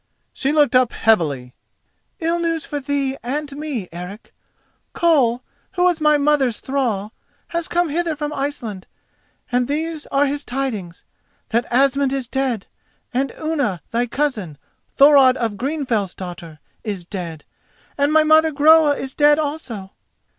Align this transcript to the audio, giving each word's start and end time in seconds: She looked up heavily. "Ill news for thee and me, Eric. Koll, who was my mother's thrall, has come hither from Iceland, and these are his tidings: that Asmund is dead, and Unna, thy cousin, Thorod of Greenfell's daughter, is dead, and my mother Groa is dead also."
She 0.33 0.51
looked 0.51 0.75
up 0.75 0.93
heavily. 0.93 1.53
"Ill 2.19 2.39
news 2.39 2.65
for 2.65 2.79
thee 2.79 3.17
and 3.21 3.55
me, 3.55 3.87
Eric. 3.91 4.33
Koll, 4.93 5.43
who 5.73 5.83
was 5.83 6.01
my 6.01 6.17
mother's 6.17 6.59
thrall, 6.59 7.13
has 7.49 7.67
come 7.67 7.89
hither 7.89 8.15
from 8.15 8.33
Iceland, 8.33 8.87
and 9.51 9.67
these 9.67 10.07
are 10.07 10.25
his 10.25 10.43
tidings: 10.43 11.03
that 11.49 11.71
Asmund 11.71 12.13
is 12.13 12.27
dead, 12.27 12.65
and 13.13 13.29
Unna, 13.37 13.83
thy 13.91 14.07
cousin, 14.07 14.57
Thorod 14.97 15.35
of 15.37 15.55
Greenfell's 15.55 16.15
daughter, 16.15 16.57
is 16.83 17.05
dead, 17.05 17.43
and 17.95 18.11
my 18.11 18.23
mother 18.23 18.49
Groa 18.51 18.95
is 18.97 19.13
dead 19.13 19.37
also." 19.37 19.91